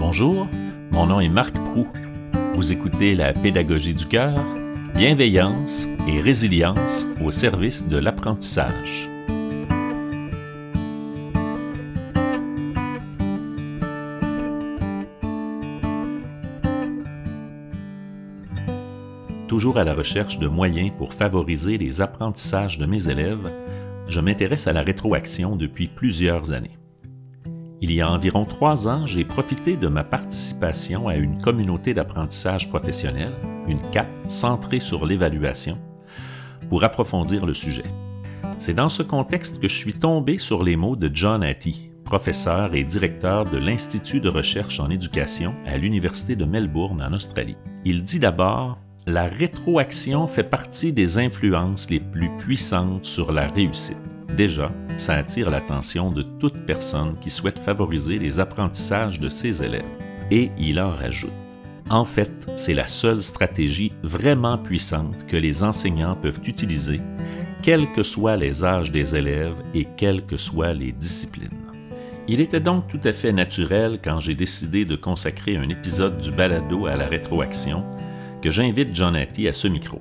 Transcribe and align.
Bonjour, 0.00 0.48
mon 0.92 1.04
nom 1.04 1.20
est 1.20 1.28
Marc 1.28 1.52
Prou. 1.52 1.86
Vous 2.54 2.72
écoutez 2.72 3.14
la 3.14 3.34
pédagogie 3.34 3.92
du 3.92 4.06
cœur, 4.06 4.42
bienveillance 4.94 5.88
et 6.08 6.22
résilience 6.22 7.06
au 7.22 7.30
service 7.30 7.86
de 7.86 7.98
l'apprentissage. 7.98 9.10
Toujours 19.48 19.76
à 19.76 19.84
la 19.84 19.92
recherche 19.92 20.38
de 20.38 20.48
moyens 20.48 20.92
pour 20.96 21.12
favoriser 21.12 21.76
les 21.76 22.00
apprentissages 22.00 22.78
de 22.78 22.86
mes 22.86 23.10
élèves, 23.10 23.52
je 24.08 24.20
m'intéresse 24.20 24.66
à 24.66 24.72
la 24.72 24.80
rétroaction 24.80 25.56
depuis 25.56 25.88
plusieurs 25.88 26.52
années. 26.52 26.79
Il 27.82 27.92
y 27.92 28.02
a 28.02 28.10
environ 28.10 28.44
trois 28.44 28.88
ans, 28.88 29.06
j'ai 29.06 29.24
profité 29.24 29.78
de 29.78 29.88
ma 29.88 30.04
participation 30.04 31.08
à 31.08 31.16
une 31.16 31.38
communauté 31.38 31.94
d'apprentissage 31.94 32.68
professionnel, 32.68 33.32
une 33.68 33.80
CAP 33.90 34.06
centrée 34.28 34.80
sur 34.80 35.06
l'évaluation, 35.06 35.78
pour 36.68 36.84
approfondir 36.84 37.46
le 37.46 37.54
sujet. 37.54 37.86
C'est 38.58 38.74
dans 38.74 38.90
ce 38.90 39.02
contexte 39.02 39.62
que 39.62 39.68
je 39.68 39.76
suis 39.76 39.94
tombé 39.94 40.36
sur 40.36 40.62
les 40.62 40.76
mots 40.76 40.94
de 40.94 41.10
John 41.10 41.42
Hattie, 41.42 41.90
professeur 42.04 42.74
et 42.74 42.84
directeur 42.84 43.46
de 43.46 43.56
l'Institut 43.56 44.20
de 44.20 44.28
recherche 44.28 44.78
en 44.78 44.90
éducation 44.90 45.54
à 45.64 45.78
l'Université 45.78 46.36
de 46.36 46.44
Melbourne 46.44 47.00
en 47.02 47.14
Australie. 47.14 47.56
Il 47.86 48.04
dit 48.04 48.18
d'abord 48.18 48.78
La 49.06 49.24
rétroaction 49.24 50.26
fait 50.26 50.44
partie 50.44 50.92
des 50.92 51.16
influences 51.16 51.88
les 51.88 52.00
plus 52.00 52.30
puissantes 52.36 53.06
sur 53.06 53.32
la 53.32 53.48
réussite. 53.48 54.02
Déjà, 54.36 54.68
ça 55.00 55.14
attire 55.14 55.50
l'attention 55.50 56.10
de 56.10 56.22
toute 56.22 56.66
personne 56.66 57.16
qui 57.20 57.30
souhaite 57.30 57.58
favoriser 57.58 58.18
les 58.18 58.38
apprentissages 58.38 59.18
de 59.18 59.28
ses 59.28 59.62
élèves. 59.62 59.82
Et 60.30 60.50
il 60.58 60.78
en 60.78 60.90
rajoute. 60.90 61.30
En 61.88 62.04
fait, 62.04 62.30
c'est 62.54 62.74
la 62.74 62.86
seule 62.86 63.22
stratégie 63.22 63.92
vraiment 64.02 64.58
puissante 64.58 65.26
que 65.26 65.36
les 65.36 65.64
enseignants 65.64 66.14
peuvent 66.14 66.40
utiliser, 66.46 67.00
quels 67.62 67.90
que 67.92 68.02
soient 68.02 68.36
les 68.36 68.62
âges 68.64 68.92
des 68.92 69.16
élèves 69.16 69.56
et 69.74 69.88
quelles 69.96 70.24
que 70.24 70.36
soient 70.36 70.74
les 70.74 70.92
disciplines. 70.92 71.48
Il 72.28 72.40
était 72.40 72.60
donc 72.60 72.86
tout 72.86 73.00
à 73.02 73.12
fait 73.12 73.32
naturel 73.32 73.98
quand 74.04 74.20
j'ai 74.20 74.34
décidé 74.34 74.84
de 74.84 74.94
consacrer 74.94 75.56
un 75.56 75.68
épisode 75.68 76.20
du 76.20 76.30
balado 76.30 76.86
à 76.86 76.94
la 76.94 77.06
rétroaction 77.06 77.84
que 78.40 78.50
j'invite 78.50 78.94
John 78.94 79.16
Hattie 79.16 79.48
à 79.48 79.52
ce 79.52 79.66
micro 79.66 80.00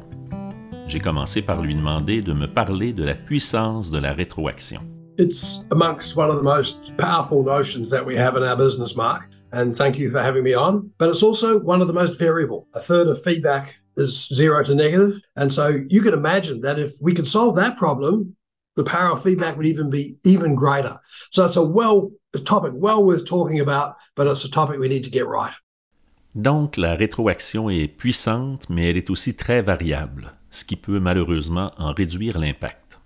j'ai 0.89 0.99
commencé 0.99 1.41
par 1.43 1.61
lui 1.61 1.75
demander 1.75 2.21
de 2.21 2.33
me 2.33 2.47
parler 2.47 2.93
de 2.93 3.03
la 3.03 3.13
puissance 3.13 3.91
de 3.91 3.99
la 3.99 4.11
rétroaction. 4.11 4.81
It's 5.19 5.61
amongst 5.71 6.17
one 6.17 6.29
of 6.29 6.37
the 6.37 6.43
most 6.43 6.95
powerful 6.97 7.43
notions 7.43 7.89
that 7.91 8.03
we 8.05 8.17
have 8.17 8.35
in 8.35 8.43
our 8.43 8.55
business, 8.55 8.95
Mark. 8.95 9.29
And 9.51 9.73
thank 9.73 9.97
you 9.99 10.09
for 10.09 10.19
having 10.19 10.43
me 10.43 10.55
on. 10.55 10.91
But 10.97 11.09
it's 11.09 11.21
also 11.21 11.59
one 11.59 11.81
of 11.81 11.87
the 11.87 11.93
most 11.93 12.17
variable. 12.17 12.67
A 12.73 12.79
third 12.79 13.07
of 13.07 13.21
feedback 13.21 13.75
is 13.97 14.27
zero 14.33 14.63
to 14.63 14.73
negative. 14.73 15.21
And 15.35 15.51
so 15.51 15.67
you 15.89 16.01
can 16.01 16.13
imagine 16.13 16.61
that 16.61 16.79
if 16.79 16.93
we 17.01 17.13
could 17.13 17.27
solve 17.27 17.55
that 17.57 17.77
problem, 17.77 18.35
the 18.75 18.83
power 18.83 19.11
of 19.11 19.21
feedback 19.21 19.57
would 19.57 19.65
even 19.65 19.89
be 19.89 20.17
even 20.23 20.55
greater. 20.55 20.99
So 21.31 21.45
it's 21.45 21.57
a 21.57 21.63
well 21.63 22.11
a 22.33 22.39
topic 22.39 22.71
well 22.73 23.03
worth 23.03 23.25
talking 23.25 23.59
about, 23.59 23.95
but 24.15 24.25
it's 24.27 24.45
a 24.45 24.49
topic 24.49 24.79
we 24.79 24.87
need 24.87 25.03
to 25.03 25.11
get 25.11 25.27
right. 25.27 25.53
Donc 26.33 26.77
la 26.77 26.95
rétroaction 26.95 27.69
est 27.69 27.87
puissante, 27.87 28.69
mais 28.69 28.89
elle 28.89 28.97
est 28.97 29.09
aussi 29.09 29.35
très 29.35 29.61
variable. 29.61 30.38
Ce 30.49 30.65
qui 30.65 30.75
peut 30.75 30.99
malheureusement 30.99 31.71
en 31.77 31.93
réduire 31.93 32.39
l'impact. 32.39 32.99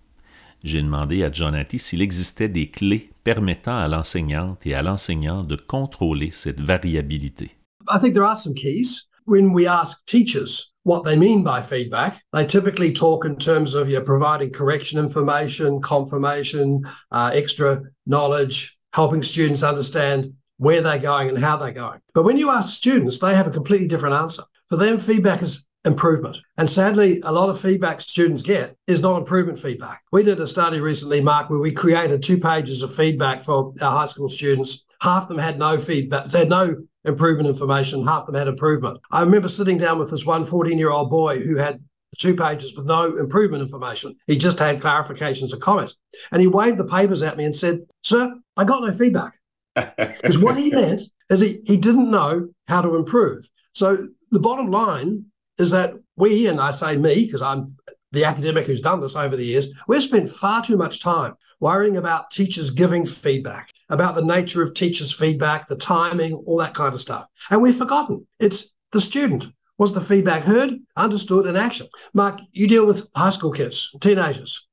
J'ai 0.63 0.81
demandé 0.81 1.23
à 1.23 1.31
Jonathan 1.31 1.77
s'il 1.77 2.01
existait 2.01 2.47
des 2.47 2.69
clés 2.69 3.11
permettant 3.23 3.77
à 3.77 3.87
l'enseignante 3.87 4.65
et 4.65 4.73
à 4.73 4.81
l'enseignant 4.81 5.43
de 5.43 5.57
contrôler 5.57 6.31
cette 6.31 6.61
variabilité. 6.61 7.51
I 7.89 7.99
think 7.99 8.13
there 8.13 8.23
are 8.23 8.37
some 8.37 8.53
keys. 8.53 9.07
When 9.25 9.53
we 9.53 9.67
ask 9.67 10.05
teachers 10.05 10.73
what 10.83 11.03
they 11.03 11.17
mean 11.17 11.43
by 11.43 11.61
feedback, 11.61 12.23
they 12.33 12.45
typically 12.45 12.91
talk 12.93 13.25
in 13.25 13.35
terms 13.37 13.73
of 13.73 13.89
you're 13.89 14.01
providing 14.01 14.51
correction 14.51 14.99
information, 14.99 15.81
confirmation, 15.81 16.81
uh, 17.11 17.31
extra 17.33 17.81
knowledge, 18.05 18.77
helping 18.93 19.21
students 19.21 19.63
understand 19.63 20.33
where 20.57 20.81
they're 20.81 20.99
going 20.99 21.29
and 21.29 21.39
how 21.39 21.57
they're 21.57 21.71
going. 21.71 21.99
But 22.13 22.23
when 22.23 22.37
you 22.37 22.51
ask 22.51 22.75
students, 22.75 23.19
they 23.19 23.35
have 23.35 23.47
a 23.47 23.51
completely 23.51 23.87
different 23.87 24.15
answer. 24.15 24.43
For 24.69 24.77
them, 24.77 24.97
feedback 24.99 25.41
is 25.41 25.65
improvement. 25.85 26.39
And 26.57 26.69
sadly, 26.69 27.21
a 27.23 27.31
lot 27.31 27.49
of 27.49 27.59
feedback 27.59 28.01
students 28.01 28.41
get 28.41 28.77
is 28.87 29.01
not 29.01 29.17
improvement 29.17 29.59
feedback. 29.59 30.03
We 30.11 30.23
did 30.23 30.39
a 30.39 30.47
study 30.47 30.79
recently, 30.79 31.21
Mark, 31.21 31.49
where 31.49 31.59
we 31.59 31.71
created 31.71 32.23
two 32.23 32.39
pages 32.39 32.81
of 32.81 32.95
feedback 32.95 33.43
for 33.43 33.73
our 33.81 33.91
high 33.91 34.05
school 34.05 34.29
students. 34.29 34.85
Half 35.01 35.23
of 35.23 35.29
them 35.29 35.39
had 35.39 35.59
no 35.59 35.77
feedback, 35.77 36.27
they 36.27 36.39
had 36.39 36.49
no 36.49 36.75
improvement 37.03 37.49
information, 37.49 38.07
half 38.07 38.21
of 38.21 38.27
them 38.27 38.35
had 38.35 38.47
improvement. 38.47 38.99
I 39.11 39.21
remember 39.21 39.49
sitting 39.49 39.77
down 39.77 39.99
with 39.99 40.09
this 40.11 40.25
one 40.25 40.45
14 40.45 40.77
year 40.77 40.91
old 40.91 41.09
boy 41.09 41.39
who 41.39 41.57
had 41.57 41.83
two 42.17 42.35
pages 42.35 42.75
with 42.75 42.85
no 42.85 43.17
improvement 43.17 43.63
information. 43.63 44.15
He 44.27 44.37
just 44.37 44.59
had 44.59 44.79
clarifications 44.79 45.51
and 45.51 45.61
comments. 45.61 45.95
And 46.31 46.41
he 46.41 46.47
waved 46.47 46.77
the 46.77 46.85
papers 46.85 47.23
at 47.23 47.37
me 47.37 47.43
and 47.43 47.55
said, 47.55 47.79
Sir, 48.03 48.33
I 48.55 48.63
got 48.63 48.83
no 48.83 48.93
feedback. 48.93 49.33
Because 49.97 50.37
what 50.37 50.55
he 50.55 50.69
meant 50.69 51.01
is 51.31 51.41
he, 51.41 51.59
he 51.65 51.77
didn't 51.77 52.11
know 52.11 52.49
how 52.67 52.83
to 52.83 52.95
improve. 52.95 53.49
So 53.73 54.07
the 54.29 54.39
bottom 54.39 54.69
line 54.69 55.25
is 55.57 55.71
that 55.71 55.93
we, 56.15 56.47
and 56.47 56.59
I 56.59 56.71
say 56.71 56.97
me 56.97 57.25
because 57.25 57.41
I'm 57.41 57.75
the 58.11 58.25
academic 58.25 58.67
who's 58.67 58.81
done 58.81 59.01
this 59.01 59.15
over 59.15 59.35
the 59.35 59.45
years, 59.45 59.69
we've 59.87 60.03
spent 60.03 60.29
far 60.29 60.63
too 60.63 60.77
much 60.77 60.99
time 60.99 61.35
worrying 61.59 61.97
about 61.97 62.29
teachers 62.29 62.69
giving 62.69 63.05
feedback, 63.05 63.71
about 63.89 64.15
the 64.15 64.21
nature 64.21 64.61
of 64.61 64.73
teachers' 64.73 65.13
feedback, 65.13 65.67
the 65.67 65.75
timing, 65.75 66.33
all 66.45 66.57
that 66.57 66.73
kind 66.73 66.93
of 66.93 67.01
stuff. 67.01 67.25
And 67.49 67.61
we've 67.61 67.75
forgotten 67.75 68.27
it's 68.39 68.73
the 68.91 68.99
student. 68.99 69.45
Was 69.79 69.93
the 69.93 70.01
feedback 70.01 70.43
heard, 70.43 70.79
understood, 70.95 71.47
and 71.47 71.57
action? 71.57 71.87
Mark, 72.13 72.39
you 72.51 72.67
deal 72.67 72.85
with 72.85 73.09
high 73.15 73.31
school 73.31 73.51
kids, 73.51 73.89
teenagers. 73.99 74.67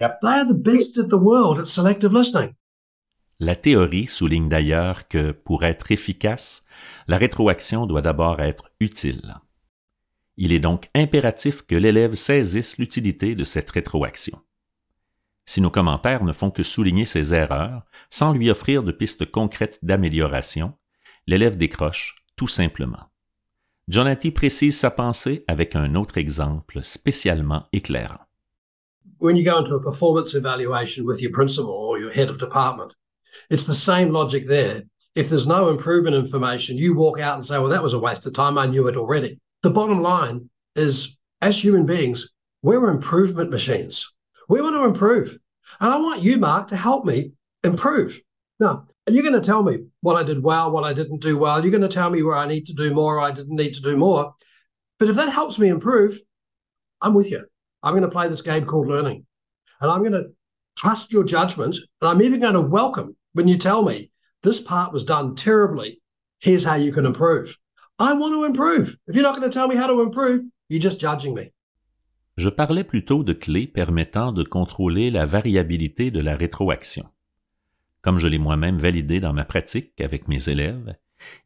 Yep. 0.00 0.20
They 0.22 0.28
are 0.28 0.46
the 0.46 0.54
best 0.54 0.96
in 0.98 1.08
the 1.08 1.18
world 1.18 1.58
at 1.58 1.68
selective 1.68 2.12
listening. 2.12 2.54
La 3.38 3.54
théorie 3.54 4.06
souligne 4.06 4.48
d'ailleurs 4.48 5.08
que 5.08 5.32
pour 5.32 5.62
être 5.64 5.92
efficace, 5.92 6.64
la 7.06 7.18
rétroaction 7.18 7.86
doit 7.86 8.00
d'abord 8.00 8.40
être 8.40 8.70
utile. 8.80 9.34
Il 10.36 10.52
est 10.52 10.60
donc 10.60 10.90
impératif 10.94 11.62
que 11.62 11.74
l'élève 11.74 12.14
saisisse 12.14 12.78
l'utilité 12.78 13.34
de 13.34 13.44
cette 13.44 13.70
rétroaction. 13.70 14.38
Si 15.46 15.60
nos 15.60 15.70
commentaires 15.70 16.24
ne 16.24 16.32
font 16.32 16.50
que 16.50 16.62
souligner 16.62 17.06
ses 17.06 17.32
erreurs, 17.32 17.86
sans 18.10 18.32
lui 18.32 18.50
offrir 18.50 18.82
de 18.82 18.92
pistes 18.92 19.30
concrètes 19.30 19.78
d'amélioration, 19.82 20.74
l'élève 21.26 21.56
décroche 21.56 22.16
tout 22.34 22.48
simplement. 22.48 23.10
Jonathan 23.88 24.30
précise 24.30 24.76
sa 24.76 24.90
pensée 24.90 25.44
avec 25.46 25.76
un 25.76 25.94
autre 25.94 26.18
exemple 26.18 26.82
spécialement 26.82 27.62
éclairant. 27.72 28.20
When 29.18 29.36
you 29.36 29.44
go 29.44 29.56
into 29.56 29.76
a 29.76 29.80
performance 29.80 30.34
evaluation 30.34 31.04
with 31.06 31.22
your 31.22 31.30
principal 31.30 31.70
or 31.70 31.98
your 31.98 32.10
head 32.10 32.28
of 32.28 32.38
department, 32.38 32.96
it's 33.48 33.64
the 33.64 33.72
same 33.72 34.12
logic 34.12 34.46
there. 34.46 34.82
If 35.14 35.30
there's 35.30 35.46
no 35.46 35.70
improvement 35.70 36.14
information, 36.14 36.76
you 36.76 36.94
walk 36.94 37.18
out 37.20 37.36
and 37.36 37.44
say, 37.46 37.58
Well, 37.58 37.70
that 37.70 37.82
was 37.82 37.94
a 37.94 37.98
waste 37.98 38.26
of 38.26 38.34
time. 38.34 38.58
I 38.58 38.66
knew 38.66 38.88
it 38.88 38.96
already. 38.96 39.38
The 39.62 39.70
bottom 39.70 40.02
line 40.02 40.50
is 40.74 41.18
as 41.40 41.62
human 41.62 41.86
beings, 41.86 42.30
we're 42.62 42.88
improvement 42.90 43.50
machines. 43.50 44.12
We 44.48 44.60
want 44.60 44.76
to 44.76 44.84
improve. 44.84 45.38
And 45.80 45.92
I 45.92 45.98
want 45.98 46.22
you, 46.22 46.38
Mark, 46.38 46.68
to 46.68 46.76
help 46.76 47.04
me 47.04 47.32
improve. 47.64 48.20
Now, 48.58 48.86
are 49.06 49.12
you're 49.12 49.22
going 49.22 49.40
to 49.40 49.40
tell 49.40 49.62
me 49.62 49.86
what 50.00 50.16
I 50.16 50.22
did 50.22 50.42
well, 50.42 50.70
what 50.70 50.84
I 50.84 50.92
didn't 50.92 51.20
do 51.20 51.36
well. 51.38 51.60
You're 51.60 51.70
going 51.70 51.82
to 51.82 51.88
tell 51.88 52.10
me 52.10 52.22
where 52.22 52.36
I 52.36 52.46
need 52.46 52.66
to 52.66 52.74
do 52.74 52.92
more, 52.92 53.20
I 53.20 53.30
didn't 53.30 53.56
need 53.56 53.74
to 53.74 53.82
do 53.82 53.96
more. 53.96 54.34
But 54.98 55.10
if 55.10 55.16
that 55.16 55.32
helps 55.32 55.58
me 55.58 55.68
improve, 55.68 56.18
I'm 57.00 57.14
with 57.14 57.30
you. 57.30 57.44
I'm 57.82 57.92
going 57.92 58.02
to 58.02 58.08
play 58.08 58.28
this 58.28 58.42
game 58.42 58.64
called 58.64 58.88
learning. 58.88 59.26
And 59.80 59.90
I'm 59.90 60.00
going 60.00 60.12
to 60.12 60.30
trust 60.76 61.12
your 61.12 61.24
judgment. 61.24 61.76
And 62.00 62.10
I'm 62.10 62.22
even 62.22 62.40
going 62.40 62.54
to 62.54 62.60
welcome 62.60 63.16
when 63.34 63.46
you 63.46 63.58
tell 63.58 63.82
me 63.82 64.10
this 64.42 64.60
part 64.60 64.92
was 64.92 65.04
done 65.04 65.34
terribly. 65.34 66.00
Here's 66.38 66.64
how 66.64 66.76
you 66.76 66.92
can 66.92 67.06
improve. 67.06 67.56
I 67.98 68.12
want 68.12 68.32
to 68.32 68.44
improve. 68.44 68.98
If 69.06 69.16
you're 69.16 69.22
not 69.22 69.36
going 69.36 69.50
to 69.50 69.58
tell 69.58 69.68
me 69.68 69.76
how 69.76 69.86
to 69.86 70.02
improve, 70.02 70.42
you're 70.68 70.82
just 70.82 71.00
judging 71.00 71.34
me. 71.34 71.52
Je 72.36 72.50
parlais 72.50 72.84
plutôt 72.84 73.24
de 73.24 73.32
clés 73.32 73.66
permettant 73.66 74.32
de 74.32 74.42
contrôler 74.42 75.10
la 75.10 75.24
variabilité 75.24 76.10
de 76.10 76.20
la 76.20 76.36
rétroaction. 76.36 77.06
Comme 78.02 78.18
je 78.18 78.28
l'ai 78.28 78.38
moi-même 78.38 78.76
validé 78.76 79.20
dans 79.20 79.32
ma 79.32 79.46
pratique 79.46 79.98
avec 80.02 80.28
mes 80.28 80.50
élèves, 80.50 80.94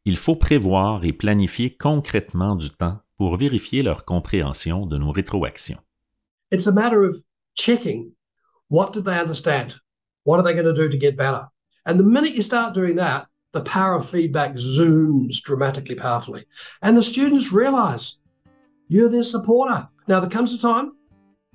il 0.05 0.17
faut 0.17 0.35
prévoir 0.35 1.05
et 1.05 1.13
planifier 1.13 1.77
concrètement 1.77 2.57
du 2.57 2.71
temps 2.71 2.99
pour 3.17 3.37
vérifier 3.37 3.85
leur 3.85 4.05
compréhension 4.05 4.87
de 4.87 4.99
nos 4.99 5.13
rétroactions. 5.13 5.79
It's 6.51 6.67
a 6.67 6.73
matter 6.73 7.05
of 7.05 7.23
checking 7.55 8.13
what 8.69 8.91
did 8.93 9.05
they 9.05 9.21
understand? 9.21 9.81
What 10.25 10.39
are 10.39 10.43
they 10.43 10.55
going 10.55 10.67
to 10.67 10.75
do 10.75 10.89
to 10.89 10.99
get 10.99 11.17
better? 11.17 11.47
And 11.87 11.97
the 11.97 12.05
minute 12.05 12.35
you 12.35 12.43
start 12.43 12.75
doing 12.75 12.97
that, 12.97 13.30
the 13.53 13.63
power 13.63 13.95
of 13.95 14.09
feedback 14.09 14.55
zooms 14.55 15.41
dramatically 15.43 15.95
powerfully. 15.95 16.47
And 16.83 16.97
the 16.97 17.03
students 17.03 17.53
realize 17.53 18.21
you're 18.89 19.09
their 19.09 19.23
supporter. 19.23 19.89
Now, 20.07 20.21
there 20.21 20.31
comes 20.31 20.55
a 20.55 20.61
time 20.61 20.93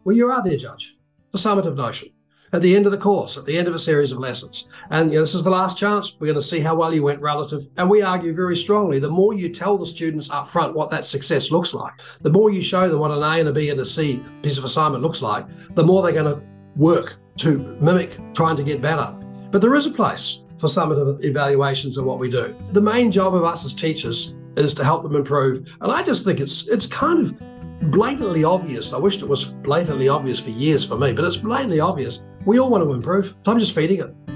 where 0.03 0.15
you 0.15 0.29
are 0.29 0.43
their 0.43 0.57
judge, 0.57 0.97
the 1.31 1.37
summative 1.37 1.75
notion. 1.75 2.09
at 2.55 2.61
the 2.61 2.75
end 2.75 2.85
of 2.85 2.91
the 2.91 2.97
course, 2.97 3.37
at 3.37 3.45
the 3.45 3.57
end 3.57 3.67
of 3.67 3.75
a 3.75 3.79
series 3.79 4.11
of 4.11 4.19
lessons. 4.19 4.67
And 4.89 5.11
you 5.11 5.15
know, 5.15 5.21
this 5.21 5.35
is 5.35 5.43
the 5.43 5.49
last 5.49 5.77
chance. 5.77 6.17
We're 6.19 6.27
going 6.27 6.39
to 6.39 6.41
see 6.41 6.59
how 6.59 6.75
well 6.75 6.93
you 6.93 7.03
went 7.03 7.21
relative. 7.21 7.67
And 7.77 7.89
we 7.89 8.01
argue 8.01 8.33
very 8.33 8.55
strongly 8.55 8.99
the 8.99 9.09
more 9.09 9.33
you 9.33 9.49
tell 9.49 9.77
the 9.77 9.85
students 9.85 10.29
up 10.29 10.47
front 10.47 10.73
what 10.75 10.89
that 10.91 11.05
success 11.05 11.51
looks 11.51 11.73
like, 11.73 11.93
the 12.21 12.29
more 12.29 12.49
you 12.49 12.61
show 12.61 12.87
them 12.89 12.99
what 12.99 13.11
an 13.11 13.23
A 13.23 13.39
and 13.39 13.49
a 13.49 13.53
B 13.53 13.69
and 13.69 13.79
a 13.79 13.85
C 13.85 14.23
piece 14.41 14.57
of 14.57 14.65
assignment 14.65 15.03
looks 15.03 15.21
like, 15.21 15.45
the 15.75 15.83
more 15.83 16.01
they're 16.01 16.11
going 16.11 16.33
to 16.33 16.41
work 16.75 17.17
to 17.37 17.77
mimic 17.81 18.17
trying 18.33 18.55
to 18.55 18.63
get 18.63 18.81
better. 18.81 19.13
But 19.51 19.61
there 19.61 19.75
is 19.75 19.85
a 19.85 19.91
place 19.91 20.41
for 20.57 20.67
summative 20.67 21.23
evaluations 21.23 21.97
of 21.97 22.05
what 22.05 22.19
we 22.19 22.29
do. 22.29 22.55
The 22.71 22.81
main 22.81 23.11
job 23.11 23.35
of 23.35 23.43
us 23.43 23.65
as 23.65 23.73
teachers 23.73 24.35
is 24.57 24.73
to 24.75 24.83
help 24.83 25.03
them 25.03 25.15
improve. 25.15 25.67
And 25.81 25.91
I 25.91 26.01
just 26.03 26.23
think 26.23 26.39
it's 26.39 26.67
it's 26.67 26.87
kind 26.87 27.19
of 27.19 27.37
blatantly 27.91 28.43
obvious. 28.43 28.93
I 28.93 28.97
wished 28.97 29.21
it 29.21 29.27
was 29.27 29.45
blatantly 29.45 30.07
obvious 30.07 30.39
for 30.39 30.51
years 30.51 30.85
for 30.85 30.97
me, 30.97 31.13
but 31.13 31.25
it's 31.25 31.37
blatantly 31.37 31.79
obvious. 31.79 32.23
We 32.45 32.59
all 32.59 32.69
want 32.69 32.83
to 32.83 32.93
improve. 32.93 33.35
So 33.43 33.51
I'm 33.51 33.59
just 33.59 33.75
feeding 33.75 33.99
it. 33.99 34.34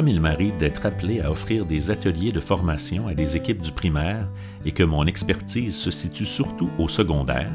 Comme 0.00 0.08
il 0.08 0.22
m'arrive 0.22 0.56
d'être 0.56 0.86
appelé 0.86 1.20
à 1.20 1.30
offrir 1.30 1.66
des 1.66 1.90
ateliers 1.90 2.32
de 2.32 2.40
formation 2.40 3.06
à 3.06 3.12
des 3.12 3.36
équipes 3.36 3.60
du 3.60 3.70
primaire 3.70 4.26
et 4.64 4.72
que 4.72 4.82
mon 4.82 5.04
expertise 5.04 5.76
se 5.76 5.90
situe 5.90 6.24
surtout 6.24 6.70
au 6.78 6.88
secondaire, 6.88 7.52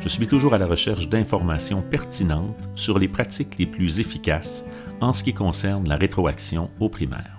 je 0.00 0.08
suis 0.08 0.26
toujours 0.26 0.54
à 0.54 0.58
la 0.58 0.64
recherche 0.64 1.10
d'informations 1.10 1.82
pertinentes 1.82 2.70
sur 2.74 2.98
les 2.98 3.06
pratiques 3.06 3.58
les 3.58 3.66
plus 3.66 4.00
efficaces 4.00 4.64
en 5.02 5.12
ce 5.12 5.22
qui 5.22 5.34
concerne 5.34 5.86
la 5.86 5.96
rétroaction 5.96 6.70
au 6.80 6.88
primaire. 6.88 7.38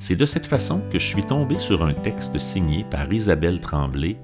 C'est 0.00 0.16
de 0.16 0.24
cette 0.24 0.46
façon 0.46 0.80
que 0.90 0.98
je 0.98 1.06
suis 1.06 1.26
tombé 1.26 1.58
sur 1.58 1.84
un 1.84 1.92
texte 1.92 2.38
signé 2.38 2.86
par 2.90 3.12
Isabelle 3.12 3.60
Tremblay 3.60 4.16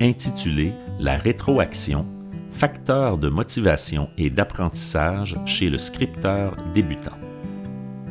intitulé 0.00 0.72
La 0.98 1.16
rétroaction, 1.16 2.06
facteur 2.50 3.18
de 3.18 3.28
motivation 3.28 4.10
et 4.18 4.30
d'apprentissage 4.30 5.38
chez 5.46 5.70
le 5.70 5.78
scripteur 5.78 6.56
débutant. 6.74 7.21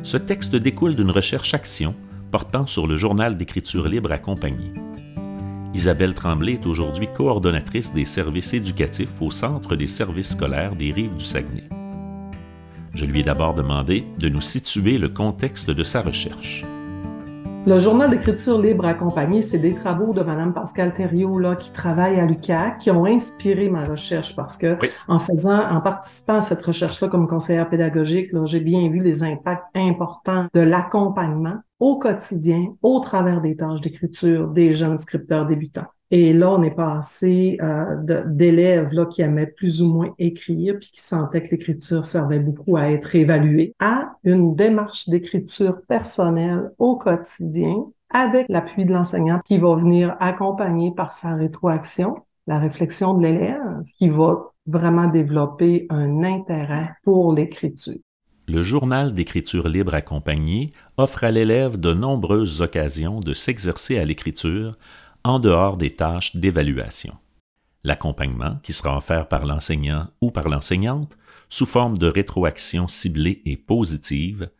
Ce 0.04 0.16
texte 0.16 0.56
découle 0.56 0.96
d'une 0.96 1.10
recherche-action 1.10 1.94
portant 2.32 2.66
sur 2.66 2.86
le 2.88 2.96
journal 2.96 3.36
d'écriture 3.36 3.86
libre 3.86 4.10
accompagné. 4.10 4.72
Isabelle 5.74 6.14
Tremblay 6.14 6.54
est 6.54 6.66
aujourd'hui 6.66 7.06
coordonnatrice 7.14 7.94
des 7.94 8.04
services 8.04 8.52
éducatifs 8.52 9.20
au 9.20 9.30
Centre 9.30 9.76
des 9.76 9.86
services 9.86 10.30
scolaires 10.30 10.74
des 10.74 10.90
rives 10.90 11.14
du 11.14 11.24
Saguenay. 11.24 11.68
Je 12.94 13.06
lui 13.06 13.20
ai 13.20 13.22
d'abord 13.22 13.54
demandé 13.54 14.04
de 14.18 14.28
nous 14.28 14.40
situer 14.40 14.98
le 14.98 15.08
contexte 15.08 15.70
de 15.70 15.84
sa 15.84 16.02
recherche. 16.02 16.64
Le 17.64 17.78
journal 17.78 18.10
d'écriture 18.10 18.60
libre 18.60 18.86
accompagné, 18.86 19.40
c'est 19.40 19.60
des 19.60 19.72
travaux 19.72 20.12
de 20.12 20.20
Mme 20.20 20.52
Pascal 20.52 20.92
Thériault 20.92 21.38
là, 21.38 21.54
qui 21.54 21.70
travaille 21.70 22.18
à 22.18 22.26
l'UQAC, 22.26 22.78
qui 22.78 22.90
ont 22.90 23.04
inspiré 23.04 23.68
ma 23.68 23.84
recherche 23.84 24.34
parce 24.34 24.58
que 24.58 24.76
en 25.06 25.20
faisant, 25.20 25.70
en 25.70 25.80
participant 25.80 26.38
à 26.38 26.40
cette 26.40 26.60
recherche-là 26.60 27.06
comme 27.06 27.28
conseillère 27.28 27.70
pédagogique, 27.70 28.30
j'ai 28.46 28.58
bien 28.58 28.90
vu 28.90 28.98
les 28.98 29.22
impacts 29.22 29.76
importants 29.76 30.48
de 30.52 30.60
l'accompagnement 30.60 31.54
au 31.78 32.00
quotidien, 32.00 32.74
au 32.82 32.98
travers 32.98 33.40
des 33.40 33.54
tâches 33.54 33.80
d'écriture 33.80 34.48
des 34.48 34.72
jeunes 34.72 34.98
scripteurs 34.98 35.46
débutants. 35.46 35.86
Et 36.14 36.34
là, 36.34 36.52
on 36.52 36.62
est 36.62 36.74
passé 36.74 37.56
euh, 37.62 38.24
d'élèves 38.26 38.90
qui 39.08 39.22
aimaient 39.22 39.46
plus 39.46 39.80
ou 39.80 39.90
moins 39.90 40.14
écrire, 40.18 40.78
puis 40.78 40.90
qui 40.90 41.00
sentaient 41.00 41.42
que 41.42 41.52
l'écriture 41.52 42.04
servait 42.04 42.38
beaucoup 42.38 42.76
à 42.76 42.90
être 42.90 43.16
évaluée, 43.16 43.74
à 43.80 44.12
une 44.22 44.54
démarche 44.54 45.08
d'écriture 45.08 45.80
personnelle 45.88 46.70
au 46.78 46.96
quotidien 46.96 47.86
avec 48.10 48.44
l'appui 48.50 48.84
de 48.84 48.92
l'enseignant 48.92 49.40
qui 49.42 49.56
va 49.56 49.74
venir 49.74 50.14
accompagner 50.20 50.92
par 50.94 51.14
sa 51.14 51.34
rétroaction 51.34 52.16
la 52.46 52.58
réflexion 52.58 53.14
de 53.14 53.22
l'élève 53.22 53.82
qui 53.96 54.10
va 54.10 54.52
vraiment 54.66 55.06
développer 55.06 55.86
un 55.88 56.22
intérêt 56.24 56.90
pour 57.04 57.32
l'écriture. 57.32 57.98
Le 58.48 58.62
journal 58.62 59.14
d'écriture 59.14 59.68
libre 59.68 59.94
accompagné 59.94 60.70
offre 60.98 61.24
à 61.24 61.30
l'élève 61.30 61.78
de 61.78 61.94
nombreuses 61.94 62.60
occasions 62.60 63.20
de 63.20 63.32
s'exercer 63.32 63.98
à 63.98 64.04
l'écriture 64.04 64.76
en 65.24 65.38
dehors 65.38 65.76
des 65.76 65.94
tâches 65.94 66.36
d'évaluation. 66.36 67.16
L'accompagnement, 67.84 68.58
qui 68.62 68.72
sera 68.72 68.96
offert 68.96 69.28
par 69.28 69.44
l'enseignant 69.44 70.08
ou 70.20 70.30
par 70.30 70.48
l'enseignante, 70.48 71.16
sous 71.48 71.66
forme 71.66 71.98
de 71.98 72.06
rétroaction 72.06 72.88
ciblée 72.88 73.42
et 73.44 73.56
positive, 73.56 74.50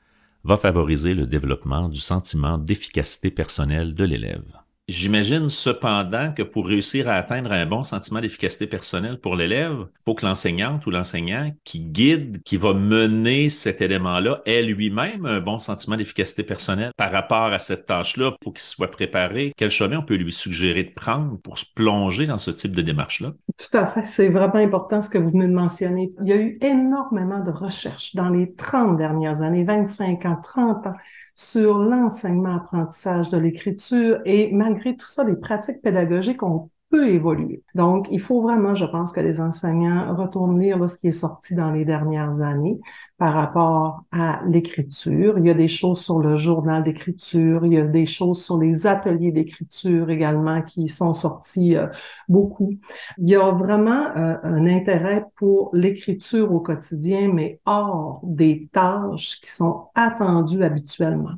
va 0.44 0.56
favoriser 0.56 1.14
le 1.14 1.26
développement 1.26 1.88
du 1.88 2.00
sentiment 2.00 2.58
d'efficacité 2.58 3.30
personnelle 3.30 3.94
de 3.94 4.04
l'élève. 4.04 4.58
J'imagine 4.92 5.48
cependant 5.48 6.34
que 6.34 6.42
pour 6.42 6.66
réussir 6.66 7.08
à 7.08 7.14
atteindre 7.14 7.50
un 7.50 7.64
bon 7.64 7.82
sentiment 7.82 8.20
d'efficacité 8.20 8.66
personnelle 8.66 9.18
pour 9.18 9.36
l'élève, 9.36 9.86
il 9.88 10.04
faut 10.04 10.14
que 10.14 10.26
l'enseignante 10.26 10.84
ou 10.84 10.90
l'enseignant 10.90 11.50
qui 11.64 11.80
guide, 11.80 12.42
qui 12.42 12.58
va 12.58 12.74
mener 12.74 13.48
cet 13.48 13.80
élément-là, 13.80 14.42
ait 14.44 14.62
lui-même 14.62 15.24
un 15.24 15.40
bon 15.40 15.58
sentiment 15.58 15.96
d'efficacité 15.96 16.42
personnelle 16.42 16.92
par 16.98 17.10
rapport 17.10 17.54
à 17.54 17.58
cette 17.58 17.86
tâche-là. 17.86 18.32
Il 18.38 18.44
faut 18.44 18.52
qu'il 18.52 18.60
soit 18.60 18.90
préparé. 18.90 19.54
Quel 19.56 19.70
chemin 19.70 20.00
on 20.00 20.02
peut 20.02 20.16
lui 20.16 20.30
suggérer 20.30 20.84
de 20.84 20.92
prendre 20.92 21.38
pour 21.40 21.56
se 21.56 21.64
plonger 21.74 22.26
dans 22.26 22.36
ce 22.36 22.50
type 22.50 22.76
de 22.76 22.82
démarche-là? 22.82 23.32
Tout 23.56 23.78
à 23.78 23.86
fait. 23.86 24.02
C'est 24.02 24.28
vraiment 24.28 24.56
important 24.56 25.00
ce 25.00 25.08
que 25.08 25.16
vous 25.16 25.30
venez 25.30 25.46
de 25.46 25.54
mentionner. 25.54 26.12
Il 26.20 26.28
y 26.28 26.32
a 26.34 26.36
eu 26.36 26.58
énormément 26.60 27.40
de 27.40 27.50
recherches 27.50 28.14
dans 28.14 28.28
les 28.28 28.54
30 28.56 28.98
dernières 28.98 29.40
années, 29.40 29.64
25 29.64 30.26
ans, 30.26 30.36
30 30.42 30.86
ans 30.88 30.94
sur 31.34 31.78
l'enseignement-apprentissage 31.78 33.28
de 33.30 33.38
l'écriture 33.38 34.20
et 34.24 34.52
malgré 34.52 34.96
tout 34.96 35.06
ça, 35.06 35.24
les 35.24 35.36
pratiques 35.36 35.82
pédagogiques 35.82 36.42
ont 36.42 36.70
peu 36.92 37.08
évolué. 37.08 37.64
Donc, 37.74 38.06
il 38.10 38.20
faut 38.20 38.42
vraiment, 38.42 38.74
je 38.74 38.84
pense, 38.84 39.12
que 39.12 39.20
les 39.20 39.40
enseignants 39.40 40.14
retournent 40.14 40.60
lire 40.60 40.86
ce 40.86 40.98
qui 40.98 41.08
est 41.08 41.10
sorti 41.10 41.54
dans 41.54 41.70
les 41.70 41.86
dernières 41.86 42.42
années 42.42 42.78
par 43.16 43.32
rapport 43.32 44.04
à 44.12 44.42
l'écriture. 44.46 45.38
Il 45.38 45.46
y 45.46 45.50
a 45.50 45.54
des 45.54 45.68
choses 45.68 46.02
sur 46.02 46.18
le 46.18 46.36
journal 46.36 46.84
d'écriture, 46.84 47.64
il 47.64 47.72
y 47.72 47.78
a 47.78 47.86
des 47.86 48.04
choses 48.04 48.44
sur 48.44 48.58
les 48.58 48.86
ateliers 48.86 49.32
d'écriture 49.32 50.10
également 50.10 50.60
qui 50.60 50.86
sont 50.86 51.14
sortis 51.14 51.76
euh, 51.76 51.86
beaucoup. 52.28 52.74
Il 53.16 53.28
y 53.28 53.36
a 53.36 53.50
vraiment 53.52 54.14
euh, 54.14 54.36
un 54.42 54.66
intérêt 54.66 55.24
pour 55.36 55.70
l'écriture 55.72 56.52
au 56.52 56.60
quotidien, 56.60 57.32
mais 57.32 57.58
hors 57.64 58.20
des 58.22 58.68
tâches 58.70 59.40
qui 59.40 59.50
sont 59.50 59.86
attendues 59.94 60.62
habituellement. 60.62 61.36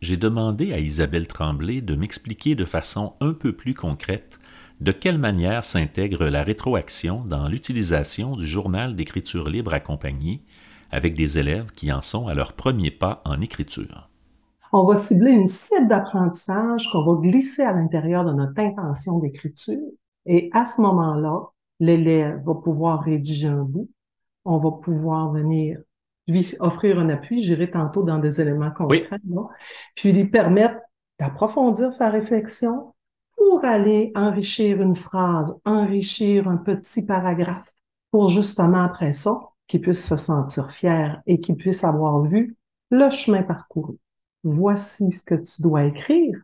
J'ai 0.00 0.16
demandé 0.16 0.72
à 0.72 0.78
Isabelle 0.78 1.28
Tremblay 1.28 1.80
de 1.80 1.94
m'expliquer 1.94 2.56
de 2.56 2.64
façon 2.64 3.14
un 3.20 3.34
peu 3.34 3.52
plus 3.52 3.74
concrète 3.74 4.40
de 4.80 4.92
quelle 4.92 5.18
manière 5.18 5.64
s'intègre 5.64 6.26
la 6.26 6.44
rétroaction 6.44 7.24
dans 7.24 7.48
l'utilisation 7.48 8.36
du 8.36 8.46
journal 8.46 8.94
d'écriture 8.94 9.48
libre 9.48 9.74
accompagné 9.74 10.42
avec 10.90 11.14
des 11.14 11.38
élèves 11.38 11.72
qui 11.72 11.92
en 11.92 12.02
sont 12.02 12.28
à 12.28 12.34
leur 12.34 12.52
premier 12.52 12.90
pas 12.90 13.22
en 13.24 13.40
écriture? 13.40 14.08
On 14.72 14.84
va 14.84 14.94
cibler 14.96 15.32
une 15.32 15.46
cible 15.46 15.88
d'apprentissage 15.88 16.90
qu'on 16.92 17.04
va 17.04 17.20
glisser 17.20 17.62
à 17.62 17.72
l'intérieur 17.72 18.24
de 18.24 18.32
notre 18.32 18.60
intention 18.60 19.18
d'écriture. 19.18 19.80
Et 20.26 20.50
à 20.52 20.64
ce 20.64 20.80
moment-là, 20.82 21.40
l'élève 21.80 22.40
va 22.44 22.54
pouvoir 22.54 23.02
rédiger 23.02 23.48
un 23.48 23.64
bout. 23.64 23.88
On 24.44 24.58
va 24.58 24.70
pouvoir 24.70 25.32
venir 25.32 25.78
lui 26.28 26.54
offrir 26.60 26.98
un 26.98 27.08
appui, 27.08 27.40
j'irai 27.40 27.70
tantôt 27.70 28.02
dans 28.02 28.18
des 28.18 28.40
éléments 28.40 28.70
concrets, 28.70 29.18
puis 29.94 30.12
lui 30.12 30.26
permettre 30.26 30.76
d'approfondir 31.18 31.92
sa 31.92 32.10
réflexion 32.10 32.92
pour 33.48 33.64
aller 33.64 34.12
enrichir 34.14 34.82
une 34.82 34.94
phrase, 34.94 35.56
enrichir 35.64 36.48
un 36.48 36.58
petit 36.58 37.06
paragraphe, 37.06 37.72
pour 38.10 38.28
justement 38.28 38.82
après 38.82 39.14
ça, 39.14 39.40
qui 39.66 39.78
puisse 39.78 40.06
se 40.06 40.18
sentir 40.18 40.70
fier 40.70 41.22
et 41.26 41.40
qui 41.40 41.54
puisse 41.54 41.82
avoir 41.82 42.22
vu 42.24 42.56
le 42.90 43.08
chemin 43.08 43.42
parcouru. 43.42 43.96
Voici 44.44 45.10
ce 45.10 45.24
que 45.24 45.34
tu 45.34 45.62
dois 45.62 45.84
écrire. 45.84 46.36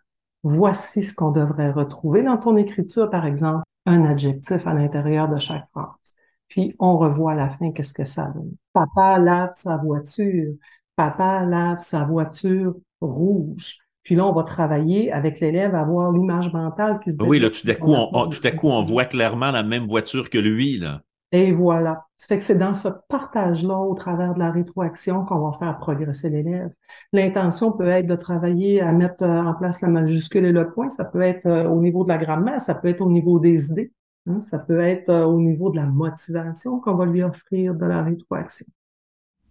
Voici 0.44 1.02
ce 1.02 1.14
qu'on 1.14 1.30
devrait 1.30 1.72
retrouver 1.72 2.22
dans 2.22 2.38
ton 2.38 2.56
écriture, 2.56 3.10
par 3.10 3.26
exemple, 3.26 3.64
un 3.84 4.06
adjectif 4.06 4.66
à 4.66 4.72
l'intérieur 4.72 5.28
de 5.28 5.38
chaque 5.38 5.68
phrase. 5.72 6.16
Puis 6.48 6.74
on 6.78 6.96
revoit 6.96 7.32
à 7.32 7.34
la 7.34 7.50
fin 7.50 7.70
qu'est-ce 7.72 7.92
que 7.92 8.06
ça 8.06 8.32
donne. 8.34 8.54
Papa 8.72 9.18
lave 9.18 9.52
sa 9.52 9.76
voiture. 9.76 10.54
Papa 10.96 11.44
lave 11.44 11.80
sa 11.80 12.04
voiture 12.04 12.74
rouge. 13.02 13.83
Puis 14.04 14.14
là, 14.14 14.26
on 14.26 14.32
va 14.32 14.42
travailler 14.42 15.10
avec 15.10 15.40
l'élève 15.40 15.74
à 15.74 15.80
avoir 15.80 16.12
l'image 16.12 16.52
mentale 16.52 17.00
qui 17.02 17.10
se 17.10 17.16
Oui, 17.22 17.40
là, 17.40 17.50
tout 17.50 17.68
à 17.68 17.74
coup, 17.74 17.94
on, 17.94 18.28
tout 18.28 18.46
à 18.46 18.50
coup, 18.50 18.68
on 18.68 18.82
voit 18.82 19.06
clairement 19.06 19.50
la 19.50 19.62
même 19.62 19.86
voiture 19.86 20.28
que 20.30 20.38
lui, 20.38 20.78
là. 20.78 21.00
Et 21.32 21.50
voilà. 21.50 22.06
Ça 22.16 22.28
fait 22.28 22.38
que 22.38 22.44
c'est 22.44 22.58
dans 22.58 22.74
ce 22.74 22.88
partage-là, 23.08 23.76
au 23.76 23.94
travers 23.94 24.34
de 24.34 24.38
la 24.38 24.52
rétroaction, 24.52 25.24
qu'on 25.24 25.40
va 25.40 25.58
faire 25.58 25.76
progresser 25.78 26.30
l'élève. 26.30 26.70
L'intention 27.12 27.72
peut 27.72 27.88
être 27.88 28.06
de 28.06 28.14
travailler 28.14 28.80
à 28.80 28.92
mettre 28.92 29.24
euh, 29.24 29.42
en 29.42 29.54
place 29.54 29.80
la 29.80 29.88
majuscule 29.88 30.44
et 30.44 30.52
le 30.52 30.70
point. 30.70 30.88
Ça 30.90 31.04
peut 31.04 31.22
être 31.22 31.46
euh, 31.46 31.68
au 31.68 31.80
niveau 31.80 32.04
de 32.04 32.10
la 32.10 32.18
grammaire, 32.18 32.60
ça 32.60 32.76
peut 32.76 32.86
être 32.86 33.00
au 33.00 33.10
niveau 33.10 33.40
des 33.40 33.70
idées. 33.70 33.90
Hein. 34.28 34.40
Ça 34.42 34.60
peut 34.60 34.78
être 34.78 35.08
euh, 35.08 35.24
au 35.24 35.40
niveau 35.40 35.70
de 35.70 35.76
la 35.76 35.86
motivation 35.86 36.78
qu'on 36.78 36.94
va 36.94 37.04
lui 37.04 37.24
offrir 37.24 37.74
de 37.74 37.84
la 37.84 38.04
rétroaction. 38.04 38.66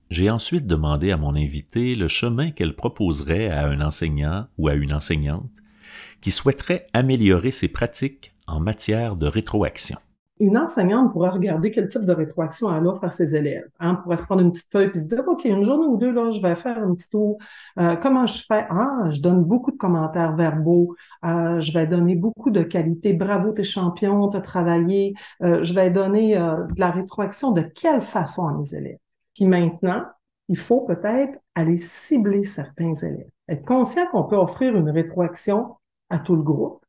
J'ai 0.09 0.29
ensuite 0.29 0.67
demandé 0.67 1.11
à 1.11 1.17
mon 1.17 1.35
invité 1.35 1.95
le 1.95 2.07
chemin 2.07 2.51
qu'elle 2.51 2.75
proposerait 2.75 3.49
à 3.49 3.67
un 3.67 3.81
enseignant 3.81 4.47
ou 4.57 4.67
à 4.67 4.73
une 4.73 4.93
enseignante 4.93 5.49
qui 6.21 6.31
souhaiterait 6.31 6.87
améliorer 6.93 7.51
ses 7.51 7.67
pratiques 7.67 8.35
en 8.47 8.59
matière 8.59 9.15
de 9.15 9.27
rétroaction 9.27 9.97
une 10.39 10.57
enseignante 10.57 11.11
pourrait 11.11 11.29
regarder 11.29 11.71
quel 11.71 11.87
type 11.87 12.05
de 12.05 12.11
rétroaction 12.11 12.75
elle 12.75 12.85
offre 12.87 13.03
à 13.03 13.11
ses 13.11 13.35
élèves. 13.35 13.67
Hein, 13.79 13.95
pourrait 13.95 14.17
se 14.17 14.23
prendre 14.23 14.41
une 14.41 14.51
petite 14.51 14.71
feuille 14.71 14.89
et 14.93 14.97
se 14.97 15.07
dire, 15.07 15.23
OK, 15.27 15.45
une 15.45 15.63
journée 15.63 15.87
ou 15.87 15.97
deux, 15.97 16.11
là, 16.11 16.31
je 16.31 16.41
vais 16.41 16.55
faire 16.55 16.77
un 16.79 16.93
petit 16.93 17.09
tour. 17.09 17.37
Euh, 17.79 17.95
comment 17.95 18.25
je 18.25 18.43
fais? 18.45 18.65
Ah, 18.69 19.09
je 19.11 19.21
donne 19.21 19.43
beaucoup 19.43 19.71
de 19.71 19.77
commentaires 19.77 20.35
verbaux. 20.35 20.95
Euh, 21.23 21.59
je 21.59 21.71
vais 21.71 21.87
donner 21.87 22.15
beaucoup 22.15 22.51
de 22.51 22.63
qualités. 22.63 23.13
Bravo, 23.13 23.51
t'es 23.51 23.63
champion, 23.63 24.27
t'as 24.27 24.41
travaillé. 24.41 25.13
Euh, 25.43 25.61
je 25.61 25.73
vais 25.73 25.91
donner 25.91 26.35
de 26.35 26.79
la 26.79 26.91
rétroaction 26.91 27.51
de 27.51 27.61
quelle 27.61 28.01
façon 28.01 28.47
à 28.47 28.53
mes 28.53 28.73
élèves? 28.75 28.97
Puis 29.33 29.45
maintenant, 29.45 30.05
il 30.49 30.57
faut 30.57 30.81
peut-être 30.81 31.39
aller 31.55 31.75
cibler 31.75 32.43
certains 32.43 32.93
élèves. 32.93 33.29
Être 33.47 33.65
conscient 33.65 34.07
qu'on 34.07 34.23
peut 34.23 34.35
offrir 34.35 34.75
une 34.75 34.89
rétroaction 34.89 35.75
à 36.09 36.19
tout 36.19 36.35
le 36.35 36.43
groupe. 36.43 36.85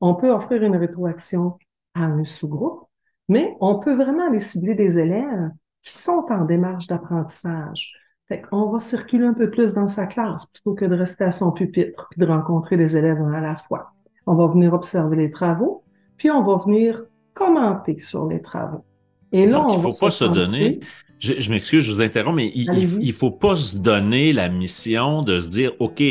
On 0.00 0.14
peut 0.14 0.30
offrir 0.30 0.62
une 0.62 0.76
rétroaction 0.76 1.58
à 1.94 2.04
un 2.04 2.24
sous-groupe 2.24 2.86
mais 3.28 3.56
on 3.60 3.78
peut 3.78 3.94
vraiment 3.94 4.28
aller 4.28 4.38
cibler 4.38 4.74
des 4.74 4.98
élèves 4.98 5.50
qui 5.82 5.96
sont 5.96 6.24
en 6.30 6.44
démarche 6.44 6.86
d'apprentissage. 6.86 7.92
Fait 8.28 8.40
qu'on 8.40 8.70
va 8.70 8.80
circuler 8.80 9.24
un 9.24 9.34
peu 9.34 9.50
plus 9.50 9.74
dans 9.74 9.88
sa 9.88 10.06
classe 10.06 10.46
plutôt 10.46 10.74
que 10.74 10.84
de 10.84 10.96
rester 10.96 11.24
à 11.24 11.32
son 11.32 11.52
pupitre 11.52 12.08
puis 12.10 12.20
de 12.20 12.26
rencontrer 12.26 12.76
des 12.76 12.96
élèves 12.96 13.22
à 13.22 13.40
la 13.40 13.54
fois. 13.54 13.92
On 14.26 14.34
va 14.34 14.46
venir 14.48 14.72
observer 14.72 15.16
les 15.16 15.30
travaux, 15.30 15.84
puis 16.16 16.30
on 16.30 16.42
va 16.42 16.56
venir 16.56 17.04
commenter 17.34 17.98
sur 17.98 18.26
les 18.26 18.42
travaux. 18.42 18.84
Et 19.30 19.46
là, 19.46 19.64
on 19.64 19.70
il 19.70 19.76
ne 19.76 19.82
faut 19.92 20.06
pas 20.06 20.10
se 20.10 20.24
donner 20.24 20.80
je, 21.18 21.50
m'excuse, 21.50 21.84
je 21.84 21.94
vous 21.94 22.02
interromps, 22.02 22.36
mais 22.36 22.52
il 22.54 22.98
ne 23.00 23.12
faut 23.12 23.30
pas 23.30 23.56
se 23.56 23.76
donner 23.76 24.32
la 24.32 24.48
mission 24.48 25.22
de 25.22 25.40
se 25.40 25.48
dire, 25.48 25.72
OK, 25.78 26.02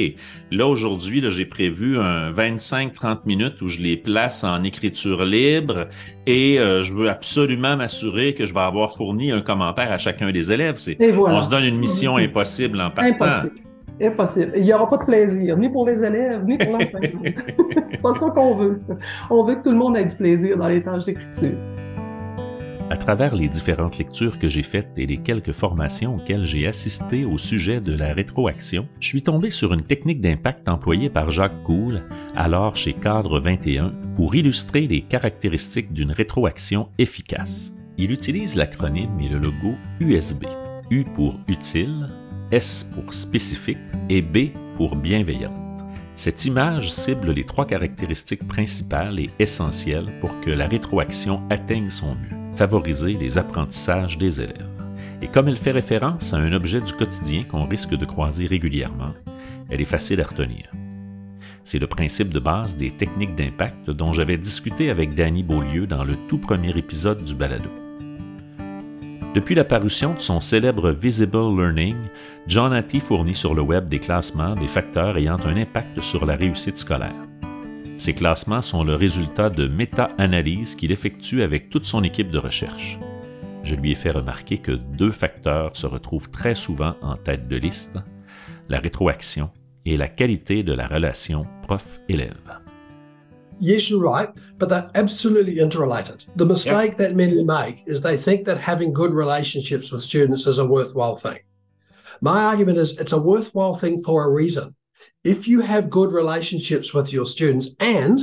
là 0.51 0.67
aujourd'hui, 0.67 1.21
là, 1.21 1.29
j'ai 1.29 1.45
prévu 1.45 1.99
un 1.99 2.31
25-30 2.31 3.19
minutes 3.25 3.61
où 3.61 3.67
je 3.67 3.81
les 3.81 3.97
place 3.97 4.43
en 4.43 4.63
écriture 4.63 5.23
libre 5.23 5.87
et 6.25 6.59
euh, 6.59 6.81
je 6.81 6.93
veux 6.93 7.09
absolument 7.09 7.77
m'assurer 7.77 8.33
que 8.33 8.45
je 8.45 8.53
vais 8.53 8.61
avoir 8.61 8.95
fourni 8.95 9.31
un 9.31 9.41
commentaire 9.41 9.91
à 9.91 9.99
chacun 9.99 10.31
des 10.31 10.51
élèves. 10.51 10.77
C'est, 10.77 10.97
On 10.99 11.41
se 11.41 11.49
donne 11.49 11.65
une 11.65 11.77
mission 11.77 12.17
impossible 12.17 12.81
en 12.81 12.89
partant. 12.89 13.25
Impossible. 13.25 13.55
Impossible. 14.01 14.51
Il 14.55 14.63
n'y 14.63 14.73
aura 14.73 14.89
pas 14.89 14.97
de 14.97 15.05
plaisir, 15.05 15.57
ni 15.57 15.69
pour 15.69 15.87
les 15.87 16.03
élèves, 16.03 16.43
ni 16.45 16.57
pour 16.57 16.73
l'enseignant. 16.73 17.21
C'est 17.91 18.01
pas 18.01 18.13
ça 18.13 18.29
qu'on 18.31 18.55
veut. 18.55 18.81
On 19.29 19.43
veut 19.43 19.55
que 19.55 19.63
tout 19.63 19.71
le 19.71 19.77
monde 19.77 19.95
ait 19.97 20.05
du 20.05 20.15
plaisir 20.15 20.57
dans 20.57 20.67
les 20.67 20.83
tâches 20.83 21.05
d'écriture. 21.05 21.57
À 22.87 22.97
travers 22.97 23.35
les 23.35 23.47
différentes 23.47 23.97
lectures 23.97 24.37
que 24.37 24.47
j'ai 24.47 24.61
faites 24.61 24.91
et 24.97 25.07
les 25.07 25.17
quelques 25.17 25.53
formations 25.53 26.17
auxquelles 26.17 26.45
j'ai 26.45 26.67
assisté 26.67 27.25
au 27.25 27.39
sujet 27.39 27.81
de 27.81 27.95
la 27.95 28.13
rétroaction, 28.13 28.87
je 28.99 29.07
suis 29.07 29.23
tombé 29.23 29.49
sur 29.49 29.73
une 29.73 29.81
technique 29.81 30.21
d'impact 30.21 30.69
employée 30.69 31.09
par 31.09 31.31
Jacques 31.31 31.63
Cool, 31.63 32.03
alors 32.35 32.75
chez 32.75 32.93
Cadre 32.93 33.39
21, 33.39 33.91
pour 34.15 34.35
illustrer 34.35 34.85
les 34.85 35.01
caractéristiques 35.01 35.93
d'une 35.93 36.11
rétroaction 36.11 36.89
efficace. 36.99 37.73
Il 37.97 38.11
utilise 38.11 38.55
l'acronyme 38.55 39.19
et 39.19 39.29
le 39.29 39.39
logo 39.39 39.73
USB. 39.99 40.45
U 40.91 41.05
pour 41.15 41.39
utile, 41.47 42.07
S 42.51 42.91
pour 42.93 43.15
spécifique 43.15 43.79
et 44.09 44.21
B 44.21 44.49
pour 44.75 44.95
bienveillante. 44.95 45.53
Cette 46.15 46.45
image 46.45 46.91
cible 46.91 47.31
les 47.31 47.45
trois 47.45 47.65
caractéristiques 47.65 48.47
principales 48.47 49.19
et 49.19 49.31
essentielles 49.39 50.13
pour 50.21 50.39
que 50.41 50.51
la 50.51 50.67
rétroaction 50.67 51.41
atteigne 51.49 51.89
son 51.89 52.13
but 52.13 52.44
favoriser 52.55 53.13
les 53.13 53.37
apprentissages 53.37 54.17
des 54.17 54.41
élèves. 54.41 54.69
Et 55.21 55.27
comme 55.27 55.47
elle 55.47 55.57
fait 55.57 55.71
référence 55.71 56.33
à 56.33 56.37
un 56.37 56.53
objet 56.53 56.81
du 56.81 56.93
quotidien 56.93 57.43
qu'on 57.43 57.67
risque 57.67 57.95
de 57.95 58.05
croiser 58.05 58.45
régulièrement, 58.45 59.13
elle 59.69 59.81
est 59.81 59.85
facile 59.85 60.21
à 60.21 60.25
retenir. 60.25 60.69
C'est 61.63 61.79
le 61.79 61.87
principe 61.87 62.33
de 62.33 62.39
base 62.39 62.75
des 62.75 62.91
techniques 62.91 63.35
d'impact 63.35 63.89
dont 63.89 64.13
j'avais 64.13 64.37
discuté 64.37 64.91
avec 64.91 65.15
Danny 65.15 65.41
Beaulieu 65.41 65.87
dans 65.87 66.03
le 66.03 66.15
tout 66.27 66.37
premier 66.37 66.77
épisode 66.77 67.23
du 67.23 67.33
balado. 67.33 67.69
Depuis 69.33 69.55
la 69.55 69.63
parution 69.63 70.13
de 70.13 70.19
son 70.19 70.39
célèbre 70.39 70.91
Visible 70.91 71.57
Learning, 71.57 71.95
John 72.47 72.71
Hattie 72.71 72.99
fournit 72.99 73.35
sur 73.35 73.55
le 73.55 73.61
web 73.61 73.89
des 73.89 73.99
classements 73.99 74.53
des 74.53 74.67
facteurs 74.67 75.17
ayant 75.17 75.37
un 75.45 75.57
impact 75.57 75.99
sur 76.01 76.25
la 76.25 76.35
réussite 76.35 76.77
scolaire. 76.77 77.15
Ces 77.97 78.13
classements 78.13 78.61
sont 78.61 78.83
le 78.83 78.95
résultat 78.95 79.49
de 79.49 79.67
méta-analyses 79.67 80.75
qu'il 80.75 80.91
effectue 80.91 81.41
avec 81.41 81.69
toute 81.69 81.85
son 81.85 82.03
équipe 82.03 82.29
de 82.29 82.37
recherche. 82.37 82.99
Je 83.63 83.75
lui 83.75 83.91
ai 83.91 83.95
fait 83.95 84.11
remarquer 84.11 84.57
que 84.57 84.73
deux 84.73 85.13
facteurs 85.13 85.77
se 85.77 85.87
retrouvent 85.87 86.29
très 86.29 86.55
souvent 86.55 86.95
en 87.01 87.15
tête 87.15 87.47
de 87.47 87.55
liste, 87.55 87.95
la 88.67 88.79
rétroaction 88.79 89.49
et 89.85 89.95
la 89.95 90.09
qualité 90.09 90.61
de 90.61 90.73
la 90.73 90.87
relation 90.87 91.43
prof-élève. 91.63 92.59
Yes, 93.61 93.89
you're 93.89 94.03
right, 94.03 94.29
but 94.59 94.67
they're 94.67 94.89
absolutely 94.93 95.61
interrelated. 95.61 96.25
The 96.35 96.45
mistake 96.45 96.97
that 96.97 97.13
many 97.15 97.41
make 97.45 97.83
is 97.87 98.01
they 98.01 98.17
think 98.17 98.45
that 98.45 98.57
having 98.57 98.91
good 98.91 99.13
relationships 99.13 99.93
with 99.93 100.01
students 100.01 100.45
is 100.45 100.59
a 100.59 100.65
worthwhile 100.65 101.15
thing. 101.15 101.39
My 102.21 102.43
argument 102.43 102.77
is 102.77 102.99
it's 102.99 103.13
a 103.13 103.21
worthwhile 103.21 103.73
thing 103.73 104.03
for 104.03 104.25
a 104.25 104.29
reason. 104.29 104.75
If 105.23 105.47
you 105.47 105.61
have 105.61 105.89
good 105.89 106.11
relationships 106.11 106.93
with 106.93 107.11
your 107.11 107.25
students 107.25 107.69
and 107.79 108.19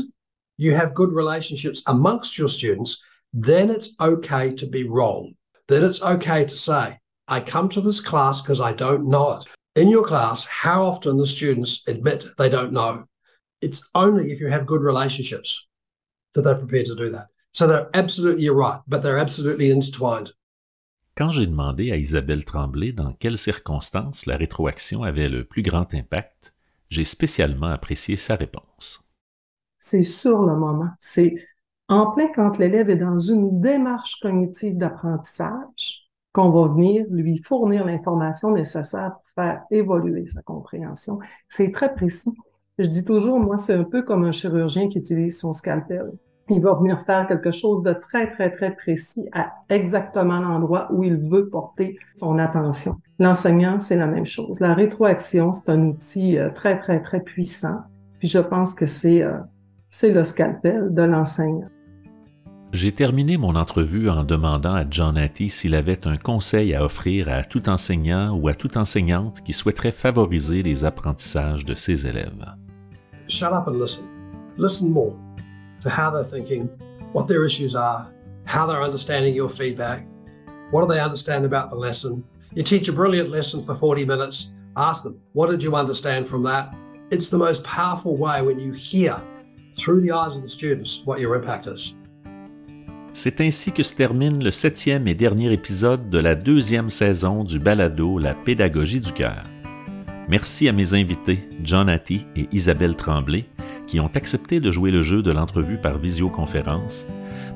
you 0.56 0.74
have 0.74 0.94
good 0.94 1.12
relationships 1.12 1.82
amongst 1.86 2.38
your 2.38 2.48
students, 2.48 3.02
then 3.32 3.70
it's 3.70 3.90
okay 4.00 4.52
to 4.54 4.66
be 4.66 4.84
wrong. 4.84 5.34
Then 5.68 5.84
it's 5.84 6.02
okay 6.02 6.44
to 6.44 6.56
say, 6.56 6.98
I 7.28 7.40
come 7.40 7.68
to 7.70 7.80
this 7.80 8.00
class 8.00 8.42
because 8.42 8.60
I 8.60 8.72
don't 8.72 9.08
know 9.08 9.38
it. 9.38 9.44
In 9.74 9.88
your 9.88 10.04
class, 10.04 10.44
how 10.44 10.84
often 10.84 11.16
the 11.16 11.26
students 11.26 11.82
admit 11.86 12.26
they 12.36 12.50
don't 12.50 12.72
know? 12.72 13.04
It's 13.60 13.82
only 13.94 14.26
if 14.26 14.40
you 14.40 14.48
have 14.48 14.66
good 14.66 14.82
relationships 14.82 15.66
that 16.34 16.42
they're 16.42 16.54
prepared 16.54 16.86
to 16.86 16.94
do 16.94 17.10
that. 17.10 17.26
So 17.52 17.66
they're 17.66 17.88
absolutely 17.94 18.48
right, 18.50 18.80
but 18.86 19.02
they're 19.02 19.18
absolutely 19.18 19.70
intertwined. 19.70 20.32
Quand 21.14 21.30
j'ai 21.30 21.46
demandé 21.46 21.92
à 21.92 21.98
Isabelle 21.98 22.44
Tremblay 22.44 22.92
dans 22.92 23.12
quelles 23.12 23.36
circonstances 23.36 24.24
la 24.24 24.38
rétroaction 24.38 25.02
avait 25.02 25.28
le 25.28 25.44
plus 25.44 25.62
grand 25.62 25.92
impact, 25.92 26.51
J'ai 26.92 27.04
spécialement 27.04 27.68
apprécié 27.68 28.16
sa 28.16 28.34
réponse. 28.36 29.02
C'est 29.78 30.02
sur 30.02 30.42
le 30.42 30.54
moment. 30.54 30.90
C'est 31.00 31.36
en 31.88 32.10
plein 32.10 32.28
quand 32.34 32.58
l'élève 32.58 32.90
est 32.90 32.96
dans 32.96 33.18
une 33.18 33.62
démarche 33.62 34.20
cognitive 34.20 34.76
d'apprentissage 34.76 36.10
qu'on 36.34 36.50
va 36.50 36.70
venir 36.70 37.06
lui 37.08 37.38
fournir 37.38 37.86
l'information 37.86 38.50
nécessaire 38.50 39.12
pour 39.14 39.42
faire 39.42 39.62
évoluer 39.70 40.26
sa 40.26 40.42
compréhension. 40.42 41.18
C'est 41.48 41.72
très 41.72 41.94
précis. 41.94 42.36
Je 42.76 42.88
dis 42.88 43.06
toujours, 43.06 43.40
moi, 43.40 43.56
c'est 43.56 43.72
un 43.72 43.84
peu 43.84 44.02
comme 44.02 44.24
un 44.24 44.32
chirurgien 44.32 44.90
qui 44.90 44.98
utilise 44.98 45.38
son 45.38 45.52
scalpel 45.52 46.12
il 46.52 46.60
va 46.60 46.74
venir 46.74 47.00
faire 47.00 47.26
quelque 47.26 47.50
chose 47.50 47.82
de 47.82 47.92
très, 47.92 48.30
très, 48.30 48.50
très 48.50 48.74
précis 48.74 49.28
à 49.32 49.52
exactement 49.68 50.40
l'endroit 50.40 50.88
où 50.92 51.02
il 51.04 51.16
veut 51.16 51.48
porter 51.48 51.98
son 52.14 52.38
attention. 52.38 52.96
L'enseignant, 53.18 53.78
c'est 53.78 53.96
la 53.96 54.06
même 54.06 54.26
chose. 54.26 54.60
La 54.60 54.74
rétroaction, 54.74 55.52
c'est 55.52 55.70
un 55.70 55.80
outil 55.88 56.38
euh, 56.38 56.50
très, 56.50 56.76
très, 56.78 57.00
très 57.00 57.20
puissant. 57.20 57.80
Puis 58.18 58.28
je 58.28 58.38
pense 58.38 58.74
que 58.74 58.86
c'est 58.86 59.22
euh, 59.22 59.38
c'est 59.88 60.10
le 60.10 60.24
scalpel 60.24 60.94
de 60.94 61.02
l'enseignant. 61.02 61.68
J'ai 62.72 62.92
terminé 62.92 63.36
mon 63.36 63.54
entrevue 63.54 64.08
en 64.08 64.24
demandant 64.24 64.72
à 64.72 64.84
John 64.88 65.18
Hattie 65.18 65.50
s'il 65.50 65.74
avait 65.74 66.06
un 66.06 66.16
conseil 66.16 66.74
à 66.74 66.82
offrir 66.82 67.28
à 67.28 67.44
tout 67.44 67.68
enseignant 67.68 68.34
ou 68.34 68.48
à 68.48 68.54
toute 68.54 68.78
enseignante 68.78 69.42
qui 69.42 69.52
souhaiterait 69.52 69.92
favoriser 69.92 70.62
les 70.62 70.86
apprentissages 70.86 71.66
de 71.66 71.74
ses 71.74 72.06
élèves. 72.06 72.46
Shut 73.28 73.52
up 73.52 73.68
and 73.68 73.78
listen. 73.78 74.06
Listen 74.56 74.90
more. 74.90 75.12
To 75.82 75.90
how 75.90 76.10
they're 76.10 76.24
thinking, 76.24 76.68
what 77.12 77.28
their 77.28 77.44
issues 77.44 77.74
are, 77.74 78.12
how 78.44 78.66
they're 78.66 78.82
understanding 78.82 79.34
your 79.34 79.48
feedback, 79.48 80.06
what 80.70 80.82
do 80.82 80.88
they 80.92 81.00
understand 81.00 81.44
about 81.44 81.70
the 81.70 81.76
lesson? 81.76 82.24
You 82.54 82.62
teach 82.62 82.88
a 82.88 82.92
brilliant 82.92 83.30
lesson 83.30 83.62
for 83.62 83.74
40 83.74 84.04
minutes, 84.04 84.52
ask 84.76 85.02
them, 85.02 85.20
what 85.32 85.50
did 85.50 85.62
you 85.62 85.74
understand 85.74 86.26
from 86.28 86.42
that? 86.44 86.74
It's 87.10 87.28
the 87.28 87.38
most 87.38 87.62
powerful 87.62 88.16
way 88.16 88.42
when 88.42 88.58
you 88.58 88.72
hear 88.72 89.20
through 89.74 90.00
the 90.00 90.12
eyes 90.12 90.36
of 90.36 90.42
the 90.42 90.48
students 90.48 91.02
what 91.04 91.20
your 91.20 91.34
impact 91.34 91.66
is. 91.66 91.94
C'est 93.14 93.42
ainsi 93.42 93.72
que 93.72 93.82
se 93.82 93.94
termine 93.94 94.42
le 94.42 94.50
septième 94.50 95.06
et 95.06 95.14
dernier 95.14 95.52
épisode 95.52 96.08
de 96.08 96.18
la 96.18 96.34
deuxième 96.34 96.88
saison 96.88 97.44
du 97.44 97.58
balado 97.58 98.18
La 98.18 98.34
pédagogie 98.34 99.02
du 99.02 99.12
cœur. 99.12 99.44
Merci 100.28 100.66
à 100.66 100.72
mes 100.72 100.94
invités, 100.94 101.40
John 101.62 101.90
Hattie 101.90 102.26
et 102.36 102.48
Isabelle 102.52 102.96
Tremblay, 102.96 103.44
qui 103.92 104.00
ont 104.00 104.10
accepté 104.14 104.58
de 104.58 104.70
jouer 104.70 104.90
le 104.90 105.02
jeu 105.02 105.20
de 105.20 105.30
l'entrevue 105.30 105.76
par 105.76 105.98
visioconférence, 105.98 107.04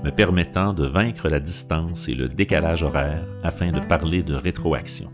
me 0.05 0.11
permettant 0.11 0.75
de 0.75 0.87
vaincre 0.87 1.31
la 1.31 1.41
distance 1.41 2.11
et 2.11 2.15
le 2.15 2.29
décalage 2.29 2.83
horaire 2.83 3.25
afin 3.43 3.71
de 3.71 3.81
parler 3.81 4.23
de 4.23 4.35
rétroaction. 4.35 5.11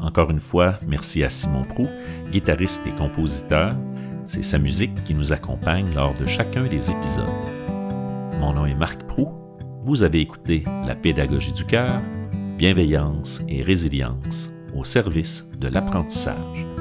Encore 0.00 0.30
une 0.30 0.40
fois, 0.40 0.78
merci 0.88 1.22
à 1.22 1.28
Simon 1.28 1.64
Prou, 1.64 1.86
guitariste 2.32 2.86
et 2.86 2.92
compositeur. 2.92 3.76
C'est 4.26 4.42
sa 4.42 4.56
musique 4.56 5.04
qui 5.04 5.12
nous 5.12 5.34
accompagne 5.34 5.94
lors 5.94 6.14
de 6.14 6.24
chacun 6.24 6.64
des 6.68 6.90
épisodes. 6.90 7.28
Mon 8.40 8.54
nom 8.54 8.64
est 8.64 8.74
Marc 8.74 9.02
Prou. 9.02 9.28
Vous 9.82 10.04
avez 10.04 10.22
écouté 10.22 10.64
La 10.86 10.94
pédagogie 10.94 11.52
du 11.52 11.66
cœur, 11.66 12.00
bienveillance 12.56 13.42
et 13.46 13.62
résilience 13.62 14.54
au 14.74 14.84
service 14.84 15.46
de 15.60 15.68
l'apprentissage. 15.68 16.73